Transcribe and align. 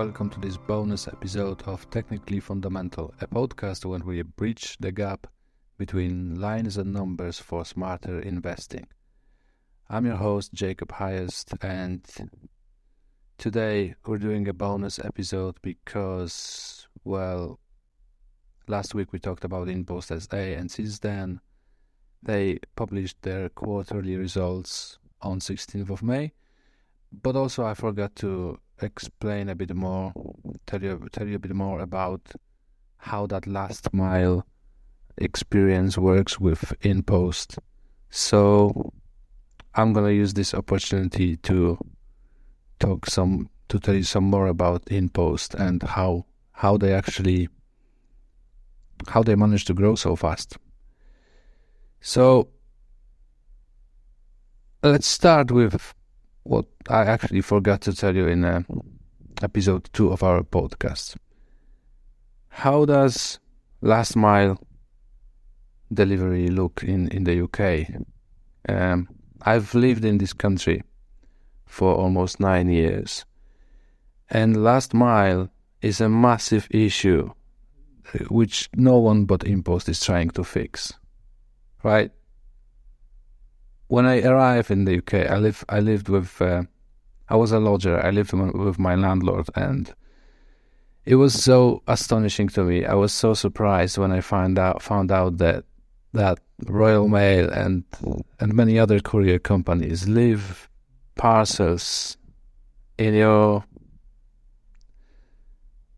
Welcome 0.00 0.30
to 0.30 0.40
this 0.40 0.56
bonus 0.56 1.08
episode 1.08 1.62
of 1.64 1.90
Technically 1.90 2.40
Fundamental, 2.40 3.12
a 3.20 3.26
podcast 3.26 3.84
where 3.84 3.98
we 3.98 4.22
bridge 4.22 4.78
the 4.80 4.92
gap 4.92 5.26
between 5.76 6.40
lines 6.40 6.78
and 6.78 6.94
numbers 6.94 7.38
for 7.38 7.66
smarter 7.66 8.18
investing. 8.20 8.86
I'm 9.90 10.06
your 10.06 10.16
host, 10.16 10.54
Jakub 10.54 10.88
Hajost, 10.88 11.54
and 11.62 12.02
today 13.36 13.94
we're 14.06 14.16
doing 14.16 14.48
a 14.48 14.54
bonus 14.54 14.98
episode 14.98 15.58
because, 15.60 16.88
well, 17.04 17.60
last 18.68 18.94
week 18.94 19.12
we 19.12 19.18
talked 19.18 19.44
about 19.44 19.68
InPost 19.68 20.18
SA, 20.18 20.58
and 20.58 20.70
since 20.70 21.00
then 21.00 21.42
they 22.22 22.58
published 22.74 23.20
their 23.20 23.50
quarterly 23.50 24.16
results 24.16 24.98
on 25.20 25.40
16th 25.40 25.90
of 25.90 26.02
May. 26.02 26.32
But 27.12 27.36
also, 27.36 27.66
I 27.66 27.74
forgot 27.74 28.16
to 28.16 28.58
explain 28.82 29.48
a 29.48 29.54
bit 29.54 29.74
more, 29.74 30.12
tell 30.66 30.82
you 30.82 31.08
tell 31.12 31.26
you 31.26 31.36
a 31.36 31.38
bit 31.38 31.54
more 31.54 31.80
about 31.80 32.20
how 32.96 33.26
that 33.26 33.46
last 33.46 33.92
mile 33.92 34.46
experience 35.16 35.96
works 35.98 36.38
with 36.38 36.72
InPost. 36.82 37.58
So 38.10 38.92
I'm 39.74 39.92
gonna 39.92 40.10
use 40.10 40.34
this 40.34 40.54
opportunity 40.54 41.36
to 41.38 41.78
talk 42.78 43.06
some 43.06 43.48
to 43.68 43.78
tell 43.78 43.94
you 43.94 44.02
some 44.02 44.24
more 44.24 44.48
about 44.48 44.84
InPost 44.86 45.54
and 45.54 45.82
how 45.82 46.26
how 46.52 46.76
they 46.76 46.92
actually 46.92 47.48
how 49.08 49.22
they 49.22 49.34
managed 49.34 49.66
to 49.68 49.74
grow 49.74 49.94
so 49.94 50.16
fast. 50.16 50.58
So 52.00 52.48
let's 54.82 55.06
start 55.06 55.50
with 55.50 55.94
what 56.42 56.66
I 56.88 57.04
actually 57.04 57.42
forgot 57.42 57.82
to 57.82 57.92
tell 57.92 58.14
you 58.14 58.26
in 58.26 58.44
uh, 58.44 58.62
episode 59.42 59.88
two 59.92 60.10
of 60.10 60.22
our 60.22 60.42
podcast. 60.42 61.16
How 62.48 62.84
does 62.84 63.38
last 63.80 64.16
mile 64.16 64.58
delivery 65.92 66.48
look 66.48 66.82
in, 66.82 67.08
in 67.08 67.24
the 67.24 67.42
UK? 67.42 68.02
Um, 68.68 69.08
I've 69.42 69.74
lived 69.74 70.04
in 70.04 70.18
this 70.18 70.32
country 70.32 70.82
for 71.66 71.94
almost 71.94 72.40
nine 72.40 72.68
years, 72.68 73.24
and 74.28 74.62
last 74.62 74.92
mile 74.92 75.50
is 75.80 76.00
a 76.00 76.08
massive 76.08 76.68
issue 76.70 77.30
which 78.28 78.68
no 78.74 78.98
one 78.98 79.24
but 79.24 79.40
InPost 79.40 79.88
is 79.88 80.02
trying 80.02 80.30
to 80.30 80.44
fix, 80.44 80.92
right? 81.82 82.10
When 83.90 84.06
I 84.06 84.22
arrived 84.22 84.70
in 84.70 84.84
the 84.84 84.98
UK, 84.98 85.28
I 85.28 85.38
live 85.38 85.64
I 85.68 85.80
lived 85.80 86.08
with 86.08 86.40
uh, 86.40 86.62
I 87.28 87.34
was 87.34 87.50
a 87.50 87.58
lodger. 87.58 87.98
I 88.00 88.10
lived 88.10 88.32
with 88.32 88.78
my 88.78 88.94
landlord, 88.94 89.48
and 89.56 89.92
it 91.04 91.16
was 91.16 91.34
so 91.34 91.82
astonishing 91.88 92.48
to 92.50 92.62
me. 92.62 92.84
I 92.84 92.94
was 92.94 93.12
so 93.12 93.34
surprised 93.34 93.98
when 93.98 94.12
I 94.12 94.20
found 94.20 94.60
out 94.60 94.80
found 94.80 95.10
out 95.10 95.38
that 95.38 95.64
that 96.12 96.38
Royal 96.66 97.08
Mail 97.08 97.50
and 97.50 97.82
and 98.38 98.54
many 98.54 98.78
other 98.78 99.00
courier 99.00 99.40
companies 99.40 100.06
leave 100.06 100.68
parcels 101.16 102.16
in 102.96 103.14
your 103.14 103.64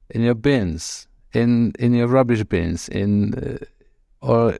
in 0.08 0.22
your 0.22 0.34
bins, 0.34 1.08
in 1.34 1.74
in 1.78 1.92
your 1.92 2.06
rubbish 2.06 2.44
bins, 2.44 2.88
in 2.88 3.34
uh, 3.34 4.26
or 4.26 4.56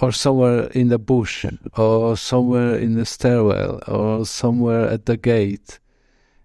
or 0.00 0.12
somewhere 0.12 0.64
in 0.68 0.88
the 0.88 0.98
bush, 0.98 1.44
or 1.76 2.16
somewhere 2.16 2.76
in 2.76 2.94
the 2.94 3.04
stairwell, 3.04 3.80
or 3.88 4.24
somewhere 4.24 4.88
at 4.88 5.06
the 5.06 5.16
gate, 5.16 5.78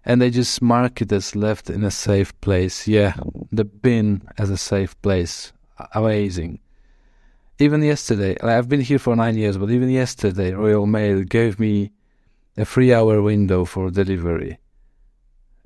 and 0.04 0.20
they 0.20 0.30
just 0.30 0.60
mark 0.60 1.00
it 1.00 1.12
as 1.12 1.36
left 1.36 1.70
in 1.70 1.84
a 1.84 1.90
safe 1.90 2.38
place. 2.40 2.88
Yeah, 2.88 3.14
the 3.52 3.64
bin 3.64 4.22
as 4.38 4.50
a 4.50 4.56
safe 4.56 5.00
place. 5.02 5.52
Amazing. 5.94 6.60
Even 7.58 7.82
yesterday, 7.82 8.36
I've 8.40 8.68
been 8.68 8.82
here 8.82 8.98
for 8.98 9.16
nine 9.16 9.36
years, 9.36 9.56
but 9.56 9.70
even 9.70 9.88
yesterday, 9.88 10.52
Royal 10.52 10.86
Mail 10.86 11.22
gave 11.22 11.58
me 11.58 11.92
a 12.56 12.64
three 12.64 12.92
hour 12.92 13.22
window 13.22 13.64
for 13.64 13.90
delivery. 13.90 14.58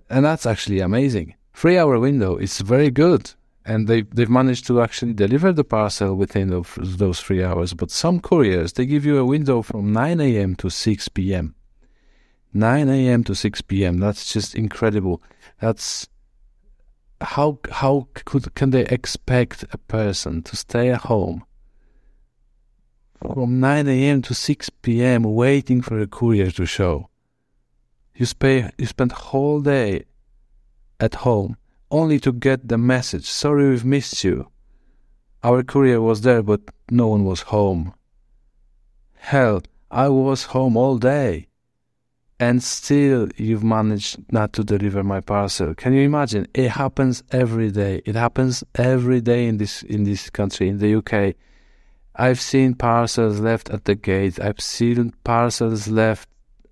And 0.09 0.25
that's 0.25 0.47
actually 0.47 0.81
amazing. 0.81 1.35
Three 1.55 1.79
hour 1.79 1.99
window 1.99 2.37
is 2.37 2.61
very 2.61 2.91
good 2.91 3.33
and 3.65 3.87
they 3.89 4.03
they've 4.03 4.31
managed 4.31 4.67
to 4.67 4.81
actually 4.81 5.13
deliver 5.13 5.53
the 5.53 5.65
parcel 5.65 6.15
within 6.15 6.49
those 6.77 7.21
three 7.21 7.45
hours. 7.45 7.75
But 7.75 7.91
some 7.91 8.21
couriers 8.21 8.73
they 8.73 8.87
give 8.87 9.05
you 9.05 9.19
a 9.19 9.25
window 9.25 9.63
from 9.63 9.93
9 9.93 10.21
a.m. 10.21 10.57
to 10.57 10.71
6 10.71 11.09
p.m. 11.09 11.55
9 12.53 12.89
a.m. 12.89 13.25
to 13.25 13.35
6 13.35 13.61
p.m. 13.63 13.99
That's 13.99 14.33
just 14.33 14.55
incredible. 14.55 15.23
That's 15.61 16.09
how 17.21 17.59
how 17.71 18.09
could 18.15 18.55
can 18.55 18.71
they 18.71 18.87
expect 18.87 19.65
a 19.73 19.79
person 19.79 20.43
to 20.43 20.57
stay 20.57 20.91
at 20.91 21.03
home 21.03 21.45
from 23.21 23.61
9 23.61 23.89
a.m. 23.89 24.23
to 24.23 24.35
6 24.35 24.71
p.m. 24.83 25.23
waiting 25.23 25.83
for 25.83 26.01
a 26.01 26.07
courier 26.07 26.51
to 26.53 26.65
show? 26.65 27.11
You 28.15 28.27
spend 28.27 28.73
you 28.79 28.87
spend 28.87 29.13
whole 29.13 29.61
day 29.61 30.05
at 30.99 31.17
home 31.17 31.57
only 31.91 32.19
to 32.21 32.33
get 32.33 32.69
the 32.69 32.79
message 32.79 33.27
sorry 33.27 33.69
we've 33.69 33.85
missed 33.85 34.25
you. 34.25 34.49
Our 35.43 35.63
courier 35.63 36.01
was 36.01 36.21
there, 36.21 36.43
but 36.43 36.61
no 36.91 37.09
one 37.09 37.25
was 37.25 37.43
home. 37.43 37.95
Hell, 39.17 39.63
I 39.91 40.09
was 40.09 40.45
home 40.45 40.77
all 40.77 40.99
day. 40.99 41.49
And 42.39 42.63
still, 42.63 43.29
you've 43.37 43.63
managed 43.63 44.33
not 44.33 44.55
to 44.55 44.65
deliver 44.65 45.03
my 45.03 45.21
parcel. 45.21 45.75
Can 45.75 45.93
you 45.93 46.03
imagine? 46.03 46.47
It 46.55 46.71
happens 46.71 47.23
every 47.33 47.71
day. 47.71 48.01
It 48.07 48.15
happens 48.15 48.65
every 48.77 49.21
day 49.21 49.47
in 49.47 49.59
this 49.59 49.83
in 49.83 50.05
this 50.05 50.31
country, 50.31 50.69
in 50.69 50.79
the 50.79 50.95
UK. 50.95 51.35
I've 52.15 52.41
seen 52.41 52.75
parcels 52.75 53.41
left 53.41 53.69
at 53.69 53.85
the 53.85 53.95
gate. 53.95 54.41
I've 54.41 54.61
seen 54.61 55.13
parcels 55.23 55.89
left 55.89 56.30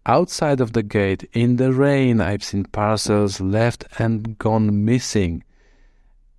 outside 0.09 0.59
of 0.59 0.73
the 0.73 0.83
gate 0.83 1.29
in 1.35 1.57
the 1.57 1.71
rain 1.71 2.19
i've 2.19 2.43
seen 2.43 2.65
parcels 2.65 3.41
left 3.41 3.85
and 3.99 4.39
gone 4.39 4.85
missing. 4.85 5.45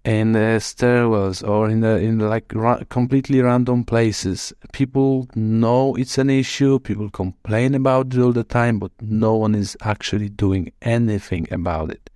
In 0.04 0.32
the 0.32 0.60
stairwells 0.60 1.48
or 1.48 1.70
in 1.70 1.82
the 1.82 1.98
in 1.98 2.18
like 2.20 2.52
ra- 2.56 2.82
completely 2.90 3.42
random 3.42 3.84
places. 3.84 4.54
People 4.72 5.28
know 5.36 5.94
it's 5.96 6.18
an 6.18 6.30
issue 6.30 6.80
people 6.80 7.10
complain 7.12 7.76
about 7.76 8.14
it 8.14 8.20
all 8.20 8.32
the 8.32 8.46
time 8.46 8.80
but 8.80 8.92
no 9.02 9.36
one 9.36 9.54
is 9.54 9.78
actually 9.82 10.30
doing 10.30 10.72
anything 10.82 11.48
about 11.52 11.92
it. 11.92 12.10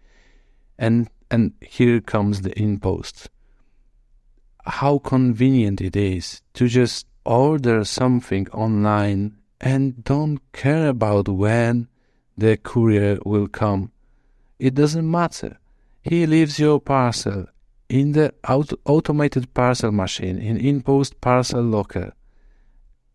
And 0.79 1.09
and 1.29 1.53
here 1.61 2.01
comes 2.01 2.41
the 2.41 2.51
InPost 2.51 3.27
how 4.65 4.97
convenient 4.99 5.81
it 5.81 5.95
is 5.95 6.41
to 6.53 6.67
just 6.67 7.05
order 7.25 7.83
something 7.83 8.47
online 8.51 9.35
and 9.63 10.03
don't 10.03 10.39
care 10.51 10.89
about 10.89 11.29
when 11.29 11.87
the 12.37 12.57
courier 12.57 13.17
will 13.25 13.47
come. 13.47 13.91
It 14.59 14.75
doesn't 14.75 15.09
matter. 15.09 15.57
He 16.01 16.27
leaves 16.27 16.59
your 16.59 16.81
parcel 16.81 17.45
in 17.87 18.11
the 18.11 18.33
auto- 18.47 18.77
automated 18.85 19.53
parcel 19.53 19.91
machine 19.91 20.37
in 20.37 20.57
InPost 20.57 21.13
parcel 21.21 21.63
locker 21.63 22.13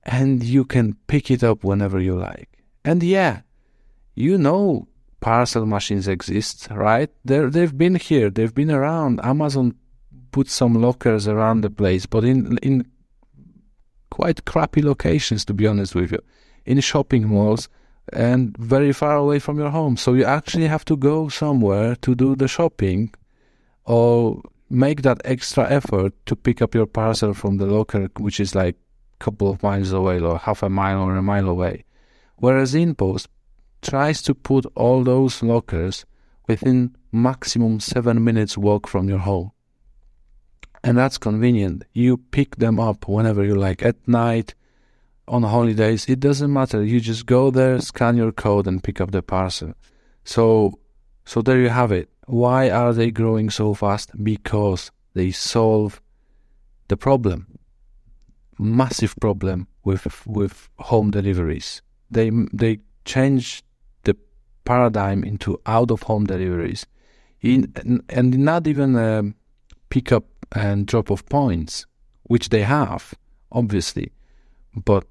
and 0.05 0.43
you 0.43 0.65
can 0.65 0.97
pick 1.07 1.31
it 1.31 1.45
up 1.45 1.63
whenever 1.63 2.01
you 2.01 2.17
like. 2.17 2.49
And 2.83 3.03
yeah, 3.03 3.43
you 4.15 4.39
know 4.39 4.89
parcel 5.21 5.67
machines 5.67 6.09
exist, 6.09 6.69
right? 6.71 7.11
They're, 7.27 7.51
they've 7.51 7.77
been 7.77 7.97
here, 7.97 8.31
they've 8.31 8.55
been 8.55 8.71
around. 8.71 9.21
Amazon 9.23 9.75
put 10.31 10.49
some 10.49 10.75
lockers 10.81 11.29
around 11.29 11.61
the 11.61 11.71
place, 11.71 12.07
but 12.07 12.25
in 12.25 12.57
in 12.59 12.87
quite 14.19 14.45
crappy 14.45 14.83
locations, 14.83 15.45
to 15.45 15.55
be 15.55 15.65
honest 15.65 15.95
with 15.95 16.11
you, 16.11 16.19
in 16.67 16.81
shopping 16.81 17.29
malls 17.29 17.69
and 18.13 18.57
very 18.57 18.93
far 18.93 19.15
away 19.17 19.39
from 19.39 19.57
your 19.59 19.71
home. 19.71 19.97
So 19.97 20.15
you 20.15 20.25
actually 20.25 20.67
have 20.67 20.85
to 20.87 20.97
go 20.97 21.29
somewhere 21.29 21.95
to 22.05 22.17
do 22.17 22.35
the 22.35 22.49
shopping 22.49 23.15
or 23.85 24.43
make 24.69 25.03
that 25.03 25.21
extra 25.25 25.71
effort 25.71 26.13
to 26.27 26.35
pick 26.35 26.61
up 26.61 26.75
your 26.75 26.87
parcel 26.87 27.33
from 27.33 27.59
the 27.59 27.67
locker, 27.67 28.09
which 28.19 28.41
is 28.41 28.57
like 28.57 28.75
a 28.75 29.25
couple 29.25 29.51
of 29.51 29.63
miles 29.63 29.93
away 29.93 30.19
or 30.19 30.37
half 30.37 30.65
a 30.65 30.69
mile 30.69 31.01
or 31.03 31.15
a 31.15 31.23
mile 31.23 31.49
away. 31.49 31.85
Whereas 32.39 32.75
InPost 32.75 33.29
tries 33.83 34.21
to 34.23 34.35
put 34.35 34.67
all 34.75 35.05
those 35.05 35.45
lockers 35.45 36.05
within 36.49 36.97
maximum 37.13 37.79
seven 37.79 38.25
minutes 38.25 38.59
walk 38.59 38.89
from 38.89 39.09
your 39.09 39.19
home. 39.31 39.53
And 40.85 40.97
that's 40.97 41.19
convenient. 41.19 41.85
You 41.93 42.19
pick 42.19 42.57
them 42.57 42.79
up 42.79 43.09
whenever 43.09 43.45
you 43.45 43.55
like 43.55 43.83
at 43.83 43.97
night, 44.07 44.55
on 45.29 45.43
holidays, 45.43 46.07
it 46.09 46.21
doesn't 46.21 46.53
matter. 46.53 46.83
You 46.83 47.01
just 47.01 47.27
go 47.27 47.51
there, 47.51 47.81
scan 47.81 48.17
your 48.17 48.33
code, 48.33 48.67
and 48.67 48.83
pick 48.83 49.01
up 49.01 49.11
the 49.11 49.23
parcel. 49.23 49.75
So, 50.25 50.79
so 51.25 51.43
there 51.43 51.61
you 51.61 51.69
have 51.69 51.93
it. 51.93 52.09
Why 52.27 52.71
are 52.71 52.93
they 52.93 53.11
growing 53.11 53.51
so 53.51 53.75
fast? 53.75 54.11
Because 54.23 54.91
they 55.15 55.31
solve 55.31 56.03
the 56.89 56.97
problem, 56.97 57.59
massive 58.59 59.15
problem 59.21 59.69
with 59.85 60.27
with 60.27 60.69
home 60.79 61.11
deliveries. 61.11 61.83
They 62.11 62.31
they 62.53 62.81
change 63.05 63.63
the 64.05 64.17
paradigm 64.65 65.25
into 65.25 65.61
out 65.67 65.91
of 65.91 66.03
home 66.03 66.27
deliveries. 66.27 66.87
in 67.41 67.73
and 68.09 68.39
not 68.39 68.67
even 68.67 68.97
a 68.97 69.33
pick 69.89 70.13
up 70.13 70.25
and 70.53 70.87
drop 70.87 71.11
of 71.11 71.27
points, 71.27 71.87
which 72.25 72.49
they 72.49 72.63
have, 72.63 73.15
obviously. 73.53 74.13
But 74.75 75.05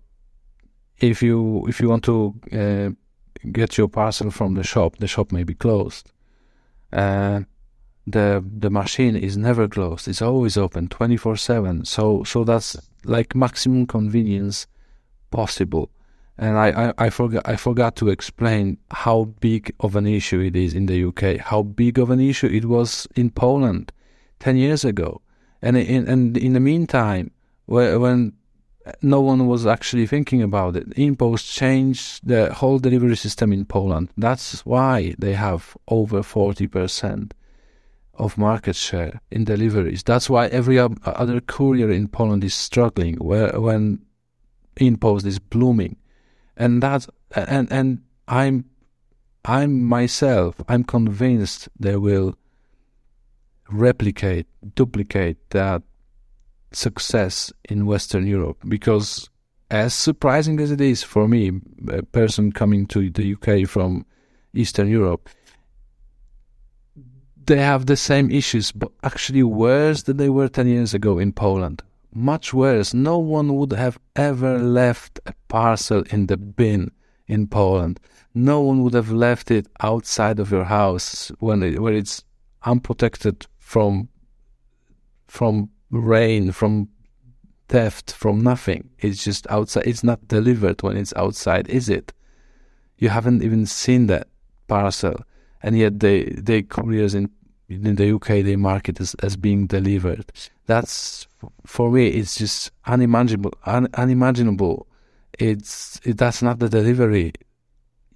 if 1.00 1.22
you 1.22 1.66
if 1.68 1.80
you 1.80 1.90
want 1.90 2.04
to 2.06 2.34
uh, 2.52 2.90
get 3.52 3.78
your 3.78 3.88
parcel 3.88 4.32
from 4.32 4.56
the 4.56 4.64
shop, 4.64 4.98
the 4.98 5.08
shop 5.08 5.32
may 5.32 5.44
be 5.44 5.54
closed. 5.54 6.12
Uh, 6.92 7.42
the 8.06 8.44
the 8.60 8.70
machine 8.70 9.16
is 9.16 9.38
never 9.38 9.68
closed; 9.68 10.08
it's 10.08 10.22
always 10.22 10.58
open, 10.58 10.88
twenty 10.88 11.18
four 11.18 11.36
seven. 11.36 11.86
So 11.86 12.24
so 12.24 12.44
that's 12.44 12.78
like 13.04 13.36
maximum 13.36 13.86
convenience 13.86 14.68
possible. 15.30 15.92
And 16.40 16.56
I, 16.58 16.90
I, 16.90 16.94
I 17.06 17.10
forgot 17.10 17.48
I 17.48 17.56
forgot 17.56 17.96
to 17.98 18.10
explain 18.10 18.78
how 18.92 19.26
big 19.40 19.74
of 19.80 19.96
an 19.96 20.06
issue 20.08 20.40
it 20.40 20.56
is 20.56 20.74
in 20.74 20.86
the 20.86 21.04
UK. 21.06 21.38
How 21.38 21.64
big 21.64 22.00
of 22.00 22.10
an 22.10 22.20
issue 22.20 22.48
it 22.48 22.66
was 22.66 23.08
in 23.16 23.32
Poland 23.32 23.92
ten 24.40 24.56
years 24.56 24.86
ago. 24.86 25.22
And 25.62 25.78
in 25.78 26.08
and 26.08 26.38
in 26.38 26.54
the 26.54 26.60
meantime, 26.60 27.32
when 27.66 28.34
no 29.02 29.22
one 29.22 29.48
was 29.48 29.66
actually 29.66 30.08
thinking 30.08 30.42
about 30.42 30.76
it. 30.76 30.90
InPost 30.92 31.54
changed 31.54 32.28
the 32.28 32.54
whole 32.54 32.80
delivery 32.80 33.16
system 33.16 33.52
in 33.52 33.66
Poland. 33.66 34.10
That's 34.18 34.66
why 34.66 35.16
they 35.18 35.34
have 35.34 35.76
over 35.88 36.22
40% 36.22 37.32
of 38.16 38.38
market 38.38 38.76
share 38.76 39.22
in 39.30 39.44
deliveries. 39.44 40.04
That's 40.04 40.30
why 40.30 40.48
every 40.48 40.80
other 40.80 41.42
courier 41.42 41.92
in 41.92 42.08
Poland 42.08 42.44
is 42.44 42.56
struggling 42.56 43.16
where, 43.16 43.60
when 43.60 44.06
InPost 44.80 45.26
is 45.26 45.40
blooming. 45.40 45.98
And 46.56 46.82
that 46.82 47.08
and 47.36 47.72
and 47.72 48.02
I'm 48.28 48.66
I'm 49.46 49.84
myself 49.84 50.56
I'm 50.68 50.84
convinced 50.84 51.70
they 51.80 51.96
will 51.96 52.36
replicate, 53.70 54.48
duplicate 54.76 55.38
that 55.52 55.84
success 56.72 57.52
in 57.70 57.86
Western 57.86 58.28
Europe 58.28 58.58
because, 58.68 59.30
as 59.72 59.94
surprising 59.94 60.60
as 60.60 60.72
it 60.72 60.82
is 60.82 61.04
for 61.04 61.28
me, 61.28 61.52
a 61.90 62.04
person 62.04 62.52
coming 62.52 62.86
to 62.88 63.10
the 63.10 63.34
UK 63.34 63.68
from 63.68 64.06
Eastern 64.54 64.90
Europe, 64.90 65.30
they 67.46 67.58
have 67.58 67.86
the 67.86 67.96
same 67.96 68.30
issues, 68.30 68.72
but 68.72 68.92
actually 69.04 69.44
worse 69.44 70.04
than 70.04 70.18
they 70.18 70.30
were 70.30 70.50
10 70.50 70.68
years 70.68 70.94
ago 70.94 71.18
in 71.18 71.32
Poland. 71.32 71.82
Much 72.14 72.54
worse. 72.54 72.94
No 72.94 73.18
one 73.18 73.56
would 73.56 73.72
have 73.72 74.00
ever 74.16 74.60
left 74.60 75.20
a 75.26 75.34
parcel 75.48 76.04
in 76.10 76.28
the 76.28 76.38
bin 76.38 76.92
in 77.28 77.48
Poland. 77.48 78.00
No 78.34 78.62
one 78.62 78.84
would 78.84 78.94
have 78.94 79.12
left 79.12 79.50
it 79.52 79.68
outside 79.82 80.40
of 80.40 80.52
your 80.52 80.66
house 80.66 81.32
when 81.40 81.64
it, 81.64 81.82
where 81.82 81.94
it's 81.94 82.24
unprotected 82.64 83.48
from 83.68 84.08
from 85.28 85.70
rain, 85.92 86.54
from 86.54 86.88
theft, 87.68 88.14
from 88.14 88.40
nothing. 88.40 88.90
It's 89.00 89.22
just 89.22 89.46
outside. 89.50 89.86
It's 89.86 90.06
not 90.06 90.26
delivered 90.30 90.82
when 90.84 90.96
it's 90.96 91.14
outside, 91.18 91.68
is 91.68 91.90
it? 91.90 92.14
You 92.98 93.10
haven't 93.10 93.44
even 93.44 93.66
seen 93.66 94.08
that 94.08 94.30
parcel, 94.70 95.16
and 95.62 95.78
yet 95.78 96.00
they 96.00 96.24
they 96.24 96.62
couriers 96.62 97.14
in 97.14 97.30
in 97.68 97.96
the 97.96 98.16
UK 98.16 98.28
they 98.48 98.56
market 98.56 99.02
as 99.02 99.16
as 99.16 99.36
being 99.36 99.68
delivered. 99.68 100.32
That's 100.66 101.28
for 101.66 101.92
me. 101.92 102.08
It's 102.08 102.38
just 102.38 102.72
unimaginable. 102.86 103.54
Un, 103.66 103.90
unimaginable. 103.96 104.88
It's 105.38 106.00
it, 106.06 106.18
that's 106.18 106.42
not 106.42 106.60
the 106.60 106.70
delivery 106.70 107.34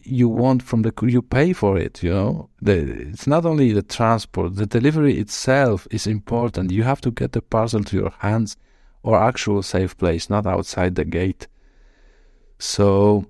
you 0.03 0.27
want 0.29 0.63
from 0.63 0.81
the 0.81 0.93
you 1.03 1.21
pay 1.21 1.53
for 1.53 1.77
it 1.77 2.01
you 2.03 2.13
know? 2.13 2.49
The, 2.61 3.09
it's 3.09 3.27
not 3.27 3.45
only 3.45 3.71
the 3.71 3.81
transport 3.81 4.55
the 4.55 4.65
delivery 4.65 5.17
itself 5.17 5.87
is 5.91 6.07
important. 6.07 6.71
You 6.71 6.83
have 6.83 7.01
to 7.01 7.11
get 7.11 7.31
the 7.31 7.41
parcel 7.41 7.83
to 7.83 7.95
your 7.95 8.13
hands 8.19 8.57
or 9.03 9.17
actual 9.17 9.63
safe 9.63 9.97
place 9.97 10.29
not 10.29 10.45
outside 10.45 10.95
the 10.95 11.05
gate. 11.05 11.47
So 12.59 13.25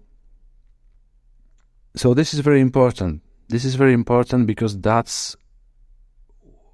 so 1.96 2.14
this 2.14 2.34
is 2.34 2.40
very 2.40 2.62
important. 2.62 3.22
This 3.50 3.66
is 3.66 3.76
very 3.76 3.94
important 3.94 4.48
because 4.48 4.80
that's 4.80 5.36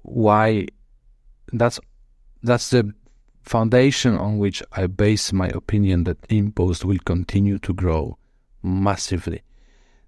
why 0.02 0.66
that's 1.52 1.80
that's 2.42 2.70
the 2.70 2.92
foundation 3.42 4.16
on 4.16 4.38
which 4.38 4.62
I 4.72 4.86
base 4.86 5.32
my 5.32 5.48
opinion 5.48 6.04
that 6.04 6.20
InPost 6.28 6.84
will 6.84 6.98
continue 7.04 7.58
to 7.58 7.72
grow 7.72 8.18
massively 8.62 9.42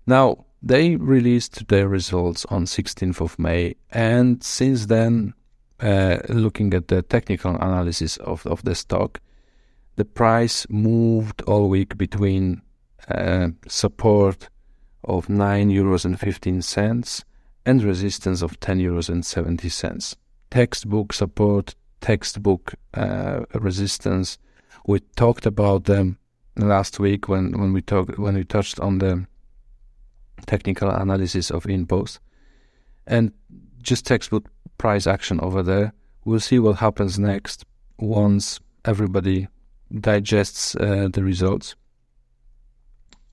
now, 0.06 0.44
they 0.62 0.96
released 0.96 1.68
their 1.68 1.88
results 1.88 2.44
on 2.46 2.64
16th 2.64 3.20
of 3.20 3.38
May, 3.38 3.76
and 3.90 4.42
since 4.42 4.86
then, 4.86 5.34
uh, 5.80 6.18
looking 6.28 6.74
at 6.74 6.88
the 6.88 7.02
technical 7.02 7.54
analysis 7.54 8.18
of, 8.18 8.46
of 8.46 8.62
the 8.64 8.74
stock, 8.74 9.20
the 9.96 10.04
price 10.04 10.66
moved 10.68 11.42
all 11.42 11.68
week 11.68 11.96
between 11.96 12.62
uh, 13.08 13.48
support 13.66 14.48
of 15.04 15.28
9 15.28 15.70
euros 15.70 16.04
and 16.04 16.20
15 16.20 16.62
cents 16.62 17.24
and 17.64 17.82
resistance 17.82 18.42
of 18.42 18.60
10 18.60 18.78
euros 18.78 19.08
and 19.08 19.24
70 19.24 19.68
cents. 19.68 20.16
Textbook 20.50 21.12
support, 21.12 21.74
textbook 22.00 22.74
uh, 22.94 23.40
resistance. 23.54 24.38
We 24.86 25.00
talked 25.16 25.46
about 25.46 25.84
them 25.84 26.18
last 26.56 26.98
week 27.00 27.28
when, 27.28 27.58
when 27.58 27.72
we 27.72 27.82
talked 27.82 28.18
when 28.18 28.34
we 28.34 28.44
touched 28.44 28.80
on 28.80 28.98
the 28.98 29.26
technical 30.46 30.90
analysis 30.90 31.50
of 31.50 31.64
InPost, 31.64 32.18
and 33.06 33.32
just 33.82 34.06
textbook 34.06 34.48
price 34.78 35.06
action 35.06 35.40
over 35.40 35.62
there. 35.62 35.92
We'll 36.24 36.40
see 36.40 36.58
what 36.58 36.76
happens 36.76 37.18
next 37.18 37.64
once 37.98 38.60
everybody 38.84 39.48
digests 40.00 40.74
uh, 40.76 41.08
the 41.12 41.22
results. 41.22 41.74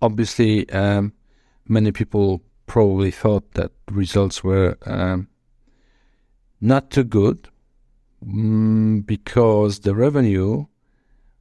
Obviously, 0.01 0.69
um, 0.69 1.13
many 1.67 1.91
people 1.91 2.41
probably 2.65 3.11
thought 3.11 3.51
that 3.53 3.71
results 3.91 4.43
were 4.43 4.77
um, 4.85 5.27
not 6.59 6.91
too 6.91 7.03
good 7.03 7.47
mm, 8.25 9.05
because 9.05 9.79
the 9.79 9.95
revenue 9.95 10.65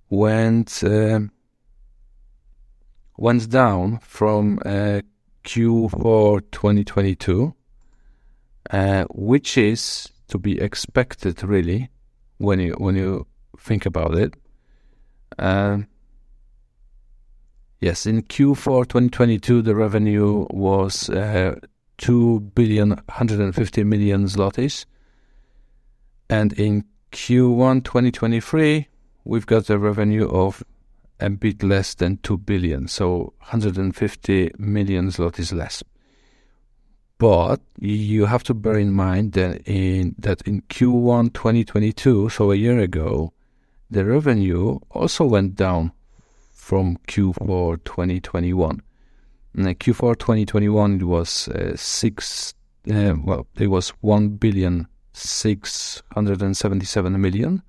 went 0.09 0.83
uh, 0.85 1.21
went 3.17 3.51
down 3.51 3.99
from 3.99 4.59
uh, 4.65 5.01
Q4 5.47 6.43
2022, 6.51 7.55
uh, 8.71 9.05
which 9.11 9.57
is 9.57 10.11
to 10.29 10.39
be 10.39 10.61
expected 10.61 11.43
really 11.45 11.89
when 12.39 12.59
you 12.59 12.75
when 12.75 12.97
you 12.97 13.27
think 13.57 13.87
about 13.87 14.15
it. 14.17 14.35
Uh, 15.39 15.79
yes, 17.81 18.07
in 18.07 18.23
Q4 18.23 18.89
2022, 18.89 19.63
the 19.63 19.77
revenue 19.77 20.47
was 20.51 21.09
uh, 21.11 21.55
two 21.97 22.41
billion 22.55 22.91
150 22.91 23.85
million 23.85 24.25
zlotys, 24.25 24.85
and 26.29 26.53
in 26.55 26.85
Q1 27.13 27.85
2023, 27.85 28.89
we've 29.25 29.47
got 29.47 29.71
a 29.71 29.79
revenue 29.79 30.29
of 30.29 30.65
a 31.21 31.31
bit 31.31 31.63
less 31.63 31.95
than 31.95 32.19
2 32.19 32.37
billion, 32.39 32.89
so 32.89 33.33
150 33.39 34.51
million 34.59 35.09
zlotys 35.09 35.53
less. 35.53 35.83
But 37.19 37.61
you 37.81 38.27
have 38.27 38.43
to 38.45 38.55
bear 38.55 38.79
in 38.79 38.93
mind 38.93 39.33
that 39.33 39.67
in 39.67 40.15
that 40.19 40.43
in 40.43 40.61
Q1 40.63 41.33
2022, 41.33 42.29
so 42.29 42.53
a 42.53 42.57
year 42.57 42.79
ago, 42.79 43.33
the 43.91 44.05
revenue 44.05 44.79
also 44.91 45.25
went 45.25 45.55
down 45.55 45.93
from 46.53 46.99
Q4 47.09 47.83
2021. 47.85 48.83
In 49.55 49.65
Q4 49.65 50.19
2021 50.19 51.01
it 51.01 51.05
was 51.05 51.49
uh, 51.49 51.75
six 51.77 52.53
uh, 52.93 53.15
well 53.25 53.47
it 53.59 53.69
was 53.69 53.89
1 54.01 54.37
billion 54.37 54.87
677 55.15 57.21
million 57.21 57.63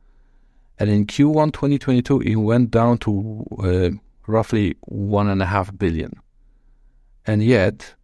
and 0.79 0.89
in 0.89 1.05
Q1 1.05 1.53
2022, 1.53 2.21
it 2.21 2.35
went 2.35 2.71
down 2.71 2.97
to 2.99 3.45
uh, 3.59 3.89
roughly 4.27 4.75
one 4.81 5.27
and 5.27 5.41
a 5.41 5.45
half 5.45 5.75
billion. 5.77 6.13
And 7.25 7.43
yet, 7.43 7.95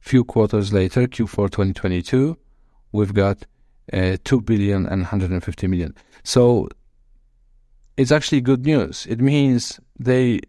few 0.00 0.24
quarters 0.24 0.72
later, 0.72 1.06
Q4 1.06 1.50
2022, 1.50 2.36
we've 2.92 3.12
got 3.12 3.44
uh, 3.92 4.16
2 4.24 4.40
billion 4.42 4.86
and 4.86 5.02
150 5.02 5.66
million. 5.66 5.94
So 6.22 6.68
it's 7.96 8.12
actually 8.12 8.42
good 8.42 8.64
news. 8.64 9.06
It 9.08 9.20
means 9.20 9.80
they, 9.98 10.40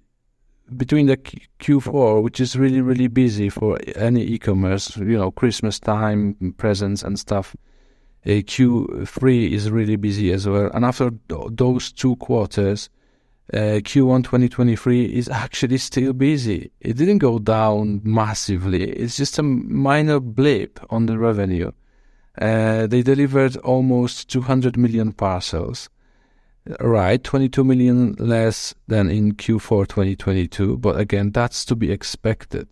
between 0.78 1.08
the 1.08 1.18
Q4, 1.18 2.22
which 2.22 2.40
is 2.40 2.56
really, 2.56 2.82
really 2.82 3.08
busy 3.08 3.50
for 3.50 3.80
any 3.96 4.22
e 4.22 4.38
commerce, 4.38 4.96
you 4.98 5.18
know, 5.18 5.32
Christmas 5.32 5.80
time, 5.80 6.54
presents 6.58 7.02
and 7.02 7.18
stuff, 7.18 7.56
uh, 8.26 8.30
Q3 8.30 9.52
is 9.52 9.72
really 9.72 9.96
busy 9.96 10.32
as 10.32 10.48
well. 10.48 10.70
And 10.74 10.84
after 10.84 11.12
th- 11.30 11.48
those 11.52 11.92
two 11.92 12.16
quarters, 12.18 12.90
uh, 13.54 13.82
Q1 13.82 14.24
2023 14.24 15.06
is 15.06 15.30
actually 15.30 15.78
still 15.78 16.14
busy. 16.14 16.72
It 16.82 16.98
didn't 16.98 17.20
go 17.20 17.40
down 17.40 18.02
massively. 18.04 18.84
It's 18.92 19.18
just 19.18 19.40
a 19.40 19.44
minor 19.44 20.20
blip 20.20 20.80
on 20.90 21.08
the 21.08 21.18
revenue. 21.18 21.72
Uh, 22.40 22.88
they 22.88 23.02
delivered 23.02 23.58
almost 23.58 24.30
200 24.30 24.78
million 24.78 25.14
parcels. 25.14 25.90
Right, 26.80 27.24
22 27.24 27.64
million 27.64 28.16
less 28.20 28.76
than 28.88 29.10
in 29.10 29.34
Q4 29.34 29.88
2022, 29.88 30.78
but 30.78 31.00
again, 31.00 31.32
that's 31.32 31.66
to 31.66 31.76
be 31.76 31.92
expected. 31.92 32.68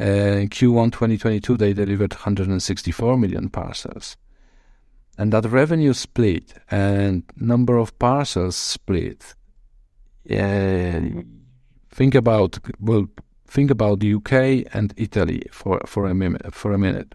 Uh, 0.00 0.04
in 0.04 0.48
Q1 0.48 0.92
2022, 0.92 1.56
they 1.56 1.72
delivered 1.72 2.12
164 2.12 3.16
million 3.16 3.48
parcels. 3.48 4.16
And 5.18 5.32
that 5.32 5.44
revenue 5.46 5.92
split 5.92 6.54
and 6.70 7.24
number 7.36 7.76
of 7.76 7.98
parcels 7.98 8.56
split. 8.56 9.34
Uh, 10.30 11.00
think 11.90 12.14
about 12.14 12.58
well, 12.80 13.06
think 13.46 13.70
about 13.70 13.98
the 14.00 14.14
UK 14.14 14.72
and 14.72 14.94
Italy 14.96 15.42
for 15.50 15.80
for 15.86 16.06
a 16.06 16.14
minute. 16.14 16.54
For 16.54 16.72
a 16.72 16.78
minute, 16.78 17.14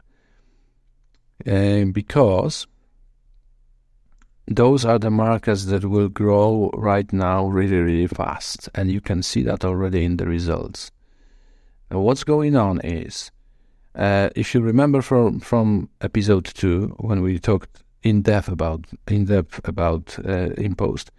because 1.94 2.68
those 4.48 4.84
are 4.84 5.00
the 5.00 5.10
markets 5.10 5.66
that 5.66 5.86
will 5.86 6.10
grow 6.10 6.70
right 6.74 7.12
now 7.14 7.48
really, 7.48 7.78
really 7.78 8.08
fast. 8.08 8.70
And 8.76 8.92
you 8.92 9.02
can 9.02 9.24
see 9.24 9.42
that 9.44 9.64
already 9.64 10.04
in 10.04 10.18
the 10.18 10.26
results. 10.26 10.92
What's 11.90 12.24
going 12.24 12.56
on 12.56 12.82
is, 12.82 13.32
uh, 13.96 14.30
if 14.36 14.54
you 14.54 14.62
remember 14.62 15.02
from, 15.02 15.40
from 15.40 15.90
episode 16.02 16.46
two, 16.46 16.96
when 17.00 17.22
we 17.22 17.40
talked 17.40 17.83
in 18.04 18.22
depth 18.22 18.50
about 18.50 18.86
in 19.08 19.26
depth 19.26 19.60
about 19.64 20.20
uh, 20.20 20.50
InPost, 20.58 21.10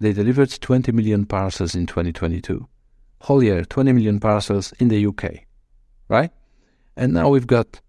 they 0.00 0.12
delivered 0.12 0.50
20 0.50 0.92
million 0.92 1.26
parcels 1.26 1.74
in 1.74 1.86
2022. 1.86 2.66
Whole 3.22 3.42
year, 3.42 3.64
20 3.64 3.92
million 3.92 4.18
parcels 4.18 4.72
in 4.78 4.88
the 4.88 5.06
UK, 5.06 5.44
right? 6.08 6.30
And 6.96 7.12
now 7.12 7.28
we've 7.28 7.46
got 7.46 7.80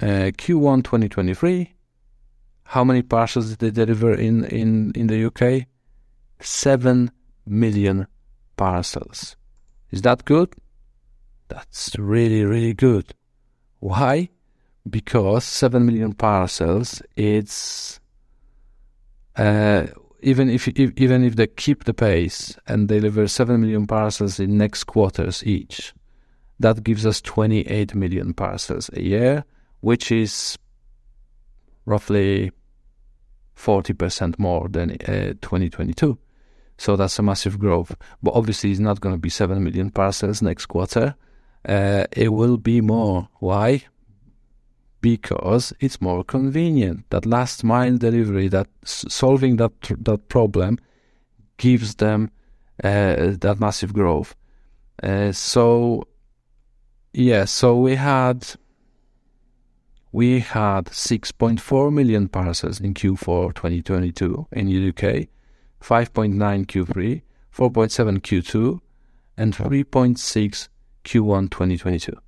uh, 0.00 0.32
Q1 0.36 0.84
2023, 0.84 1.74
how 2.64 2.82
many 2.82 3.02
parcels 3.02 3.50
did 3.50 3.74
they 3.74 3.84
deliver 3.84 4.12
in, 4.12 4.44
in, 4.46 4.92
in 4.94 5.06
the 5.06 5.26
UK? 5.26 5.66
7 6.40 7.10
million 7.46 8.06
parcels. 8.56 9.36
Is 9.90 10.02
that 10.02 10.24
good? 10.24 10.54
That's 11.48 11.96
really, 11.98 12.44
really 12.44 12.74
good. 12.74 13.14
Why? 13.80 14.30
Because 14.88 15.44
7 15.44 15.84
million 15.84 16.12
parcels, 16.12 17.02
it's 17.16 18.00
uh, 19.36 19.86
even 20.20 20.48
if, 20.48 20.68
if 20.68 20.92
even 20.96 21.24
if 21.24 21.36
they 21.36 21.46
keep 21.46 21.84
the 21.84 21.94
pace 21.94 22.56
and 22.66 22.88
deliver 22.88 23.26
7 23.28 23.60
million 23.60 23.86
parcels 23.86 24.40
in 24.40 24.58
next 24.58 24.84
quarters 24.84 25.42
each, 25.44 25.92
that 26.60 26.82
gives 26.82 27.04
us 27.04 27.20
28 27.20 27.94
million 27.94 28.32
parcels 28.32 28.90
a 28.92 29.02
year, 29.02 29.44
which 29.80 30.12
is 30.12 30.58
roughly 31.84 32.52
40% 33.56 34.38
more 34.38 34.68
than 34.68 34.92
uh, 34.92 35.34
2022. 35.40 36.18
So 36.76 36.96
that's 36.96 37.18
a 37.18 37.22
massive 37.22 37.58
growth. 37.58 37.94
But 38.22 38.34
obviously, 38.34 38.70
it's 38.70 38.80
not 38.80 39.00
going 39.00 39.14
to 39.14 39.20
be 39.20 39.30
7 39.30 39.62
million 39.62 39.90
parcels 39.90 40.42
next 40.42 40.66
quarter. 40.66 41.14
Uh, 41.66 42.04
it 42.12 42.32
will 42.32 42.56
be 42.56 42.80
more. 42.80 43.28
Why? 43.38 43.84
Because 45.04 45.74
it's 45.80 46.00
more 46.00 46.24
convenient. 46.24 47.04
That 47.10 47.26
last 47.26 47.62
mile 47.62 47.98
delivery, 47.98 48.48
that 48.48 48.68
solving 48.84 49.56
that 49.56 49.72
that 49.98 50.28
problem, 50.30 50.78
gives 51.58 51.96
them 51.96 52.30
uh, 52.82 53.36
that 53.38 53.56
massive 53.60 53.92
growth. 53.92 54.34
Uh, 55.02 55.30
so, 55.32 56.08
yeah. 57.12 57.44
So 57.44 57.76
we 57.76 57.96
had 57.96 58.46
we 60.10 60.40
had 60.40 60.86
6.4 60.86 61.92
million 61.92 62.28
parcels 62.28 62.80
in 62.80 62.94
Q4 62.94 63.54
2022 63.54 64.46
in 64.52 64.66
the 64.68 64.88
UK, 64.88 65.28
5.9 65.82 66.64
Q3, 66.64 67.22
4.7 67.54 68.20
Q2, 68.20 68.80
and 69.36 69.54
3.6 69.54 70.68
Q1 71.04 71.50
2022. 71.50 72.23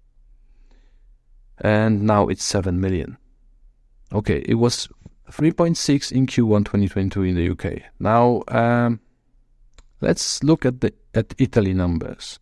And 1.60 2.02
now 2.02 2.28
it's 2.28 2.44
7 2.44 2.80
million. 2.80 3.16
Okay, 4.12 4.44
it 4.46 4.54
was 4.54 4.88
3.6 5.30 6.12
in 6.12 6.26
Q1 6.26 6.64
2022 6.64 7.22
in 7.22 7.34
the 7.34 7.50
UK. 7.50 7.82
Now, 7.98 8.42
um, 8.48 9.00
let's 10.00 10.42
look 10.44 10.64
at 10.64 10.80
the 10.80 10.92
at 11.14 11.34
Italy 11.38 11.74
numbers. 11.74 12.38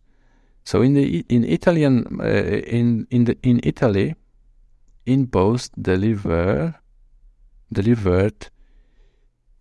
So 0.63 0.81
in 0.81 0.93
the 0.93 1.25
in 1.29 1.43
Italian 1.43 2.19
uh, 2.19 2.25
in 2.25 3.07
in 3.09 3.25
the 3.25 3.37
in 3.43 3.59
Italy, 3.63 4.15
InPost 5.07 5.71
deliver 5.81 6.75
delivered 7.71 8.49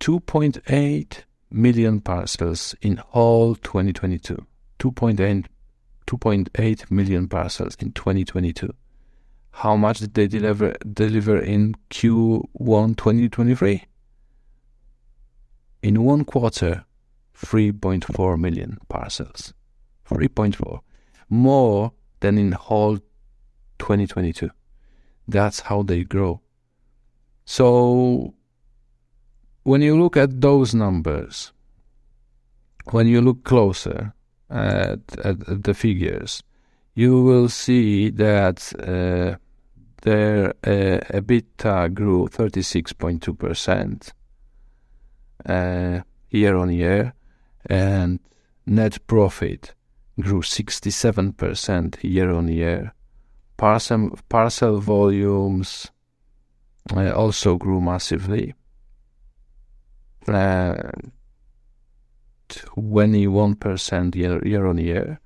2.8 0.01 1.25
million 1.51 2.01
parcels 2.01 2.75
in 2.83 3.01
all 3.13 3.55
2022. 3.55 4.47
2.8 4.79 5.47
2.8 6.07 6.91
million 6.91 7.29
parcels 7.29 7.77
in 7.81 7.93
2022. 7.93 8.71
How 9.59 9.77
much 9.77 10.01
did 10.01 10.15
they 10.15 10.27
deliver 10.27 10.75
deliver 10.93 11.39
in 11.39 11.77
Q1 11.89 12.97
2023? 12.97 13.85
In 15.83 16.03
one 16.03 16.25
quarter, 16.25 16.85
3.4 17.37 18.39
million 18.39 18.79
parcels. 18.89 19.55
3.4. 20.11 20.81
More 21.31 21.93
than 22.21 22.37
in 22.37 22.53
whole 22.53 22.99
2022. 23.79 24.51
That's 25.29 25.61
how 25.61 25.83
they 25.83 26.03
grow. 26.03 26.41
So 27.45 28.35
when 29.63 29.83
you 29.83 29.97
look 29.99 30.17
at 30.17 30.41
those 30.41 30.75
numbers, 30.75 31.53
when 32.91 33.07
you 33.07 33.21
look 33.21 33.45
closer 33.45 34.15
at, 34.51 35.01
at, 35.25 35.49
at 35.49 35.63
the 35.63 35.75
figures, 35.75 36.43
you 36.95 37.23
will 37.23 37.49
see 37.49 38.11
that 38.11 38.73
uh, 38.81 39.39
their 40.05 40.51
uh, 40.65 41.01
EBITDA 41.13 41.93
grew 41.93 42.29
36.2% 42.29 44.13
uh, 45.47 46.03
year 46.31 46.57
on 46.57 46.71
year, 46.71 47.13
and 47.67 48.21
net 48.67 49.07
profit 49.07 49.75
grew 50.21 50.41
67% 50.41 51.99
year 52.03 52.31
on 52.31 52.49
year 52.49 52.95
parcel, 53.57 54.19
parcel 54.29 54.79
volumes 54.81 55.91
uh, 56.95 57.11
also 57.13 57.57
grew 57.57 57.81
massively. 57.81 58.55
Uh, 60.27 60.75
21% 62.49 64.15
year, 64.15 64.47
year 64.47 64.67
on 64.67 64.79
year. 64.79 65.21